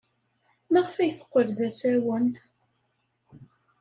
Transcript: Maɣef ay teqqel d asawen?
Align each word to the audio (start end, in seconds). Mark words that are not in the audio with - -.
Maɣef 0.71 0.95
ay 0.97 1.11
teqqel 1.17 1.47
d 1.57 1.59
asawen? 1.67 2.27